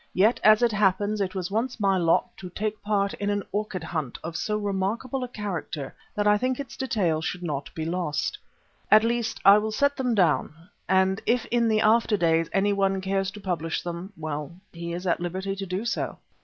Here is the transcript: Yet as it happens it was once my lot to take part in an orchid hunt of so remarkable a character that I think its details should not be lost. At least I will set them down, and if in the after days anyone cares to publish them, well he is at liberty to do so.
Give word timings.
Yet 0.15 0.39
as 0.43 0.63
it 0.63 0.71
happens 0.71 1.21
it 1.21 1.35
was 1.35 1.51
once 1.51 1.79
my 1.79 1.95
lot 1.95 2.35
to 2.37 2.49
take 2.49 2.81
part 2.81 3.13
in 3.13 3.29
an 3.29 3.43
orchid 3.51 3.83
hunt 3.83 4.17
of 4.23 4.35
so 4.35 4.57
remarkable 4.57 5.23
a 5.23 5.27
character 5.27 5.93
that 6.15 6.25
I 6.25 6.39
think 6.39 6.59
its 6.59 6.75
details 6.75 7.23
should 7.23 7.43
not 7.43 7.71
be 7.75 7.85
lost. 7.85 8.35
At 8.89 9.03
least 9.03 9.39
I 9.45 9.59
will 9.59 9.71
set 9.71 9.95
them 9.95 10.15
down, 10.15 10.55
and 10.89 11.21
if 11.27 11.45
in 11.51 11.67
the 11.67 11.81
after 11.81 12.17
days 12.17 12.49
anyone 12.51 12.99
cares 12.99 13.29
to 13.29 13.39
publish 13.39 13.83
them, 13.83 14.11
well 14.17 14.55
he 14.73 14.91
is 14.91 15.05
at 15.05 15.19
liberty 15.19 15.55
to 15.55 15.67
do 15.67 15.85
so. 15.85 16.17